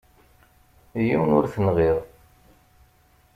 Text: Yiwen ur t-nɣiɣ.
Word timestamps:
Yiwen 1.05 1.35
ur 1.37 1.45
t-nɣiɣ. 1.53 1.97